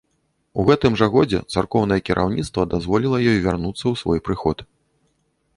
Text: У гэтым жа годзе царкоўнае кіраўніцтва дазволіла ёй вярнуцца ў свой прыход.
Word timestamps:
У 0.61 0.63
гэтым 0.69 0.95
жа 1.01 1.07
годзе 1.15 1.41
царкоўнае 1.57 1.99
кіраўніцтва 2.09 2.61
дазволіла 2.73 3.17
ёй 3.31 3.39
вярнуцца 3.47 3.81
ў 3.91 3.95
свой 4.05 4.19
прыход. 4.31 4.57